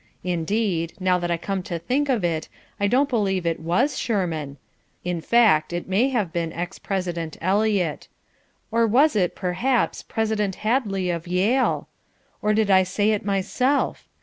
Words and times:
Indeed 0.23 0.93
now 0.99 1.19
that 1.19 1.29
I 1.29 1.37
come 1.37 1.61
to 1.61 1.77
think 1.77 2.09
of 2.09 2.23
it, 2.23 2.49
I 2.79 2.87
don't 2.87 3.07
believe 3.07 3.45
it 3.45 3.59
WAS 3.59 3.99
Shurman. 3.99 4.57
In 5.03 5.21
fact 5.21 5.71
it 5.71 5.87
may 5.87 6.09
have 6.09 6.33
been 6.33 6.51
ex 6.53 6.79
President 6.79 7.37
Eliot. 7.39 8.07
Or 8.71 8.87
was 8.87 9.15
it, 9.15 9.35
perhaps, 9.35 10.01
President 10.01 10.55
Hadley 10.65 11.11
of 11.11 11.27
Yale? 11.27 11.87
Or 12.41 12.51
did 12.55 12.71
I 12.71 12.81
say 12.81 13.11
it 13.11 13.23
myself? 13.23 14.07